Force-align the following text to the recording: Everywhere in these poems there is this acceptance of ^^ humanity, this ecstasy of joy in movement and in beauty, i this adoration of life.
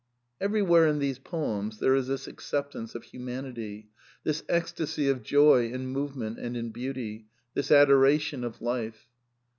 Everywhere 0.39 0.87
in 0.87 0.97
these 0.97 1.19
poems 1.19 1.77
there 1.77 1.93
is 1.93 2.07
this 2.07 2.25
acceptance 2.25 2.95
of 2.95 3.03
^^ 3.03 3.05
humanity, 3.05 3.91
this 4.23 4.41
ecstasy 4.49 5.07
of 5.07 5.21
joy 5.21 5.69
in 5.71 5.85
movement 5.85 6.39
and 6.39 6.57
in 6.57 6.71
beauty, 6.71 7.27
i 7.27 7.31
this 7.53 7.69
adoration 7.69 8.43
of 8.43 8.63
life. 8.63 9.05